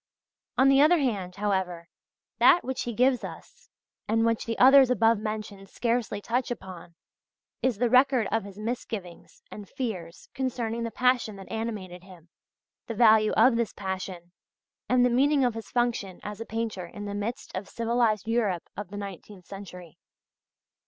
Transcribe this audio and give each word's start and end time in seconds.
On 0.57 0.67
the 0.67 0.81
other 0.81 0.97
hand, 0.97 1.35
however, 1.35 1.87
that 2.39 2.63
which 2.63 2.81
he 2.85 2.93
gives 2.95 3.23
us, 3.23 3.69
and 4.07 4.25
which 4.25 4.45
the 4.45 4.57
others 4.57 4.89
above 4.89 5.19
mentioned 5.19 5.69
scarcely 5.69 6.19
touch 6.19 6.49
upon, 6.49 6.95
is 7.61 7.77
the 7.77 7.87
record 7.87 8.27
of 8.31 8.43
his 8.43 8.57
misgivings 8.57 9.43
and 9.51 9.69
fears 9.69 10.27
concerning 10.33 10.81
the 10.81 10.89
passion 10.89 11.35
that 11.35 11.51
animated 11.51 12.01
him, 12.03 12.29
the 12.87 12.95
value 12.95 13.31
of 13.33 13.57
this 13.57 13.73
passion, 13.73 14.31
and 14.89 15.05
the 15.05 15.09
meaning 15.11 15.45
of 15.45 15.53
his 15.53 15.69
function 15.69 16.19
as 16.23 16.41
a 16.41 16.47
painter 16.47 16.87
in 16.87 17.05
the 17.05 17.13
midst 17.13 17.51
of 17.55 17.69
civilised 17.69 18.27
Europe 18.27 18.69
of 18.75 18.87
the 18.89 18.97
nineteenth 18.97 19.45
century. 19.45 19.99